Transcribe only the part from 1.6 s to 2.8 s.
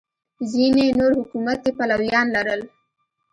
کې پلویان لرل